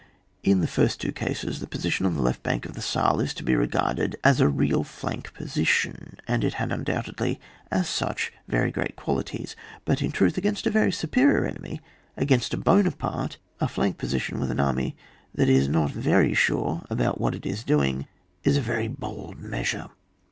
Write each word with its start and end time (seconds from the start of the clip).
In 0.41 0.61
the 0.61 0.65
two 0.65 0.71
first 0.71 1.13
cases, 1.13 1.59
the 1.59 1.67
position 1.67 2.07
on 2.07 2.15
the 2.15 2.23
left 2.23 2.41
bank 2.41 2.65
of 2.65 2.73
the 2.73 2.81
Saale 2.81 3.21
is 3.23 3.35
to 3.35 3.43
be 3.43 3.55
re 3.55 3.67
garded 3.67 4.15
as 4.23 4.41
a 4.41 4.47
real 4.49 4.83
flank 4.83 5.31
position, 5.35 6.17
and 6.27 6.43
it 6.43 6.55
had 6.55 6.71
undoubtedly 6.71 7.39
as 7.69 7.87
such 7.87 8.33
very 8.47 8.71
great 8.71 8.95
qualities; 8.95 9.55
but 9.85 10.01
in 10.01 10.11
truth, 10.11 10.39
against 10.39 10.65
a 10.65 10.71
very 10.71 10.91
superior 10.91 11.45
enemy, 11.45 11.81
against 12.17 12.51
a 12.55 12.57
Buonaparte^ 12.57 13.37
a 13.59 13.67
flank 13.67 13.99
position 13.99 14.39
with 14.39 14.49
an 14.49 14.59
army 14.59 14.95
that 15.35 15.49
is 15.49 15.67
not 15.67 15.91
very 15.91 16.33
sure 16.33 16.83
about 16.89 17.21
what 17.21 17.35
it 17.35 17.45
is 17.45 17.63
doing, 17.63 18.07
ie 18.43 18.57
a 18.57 18.59
very 18.59 18.91
hold 18.99 19.37
meaeure. 19.39 19.91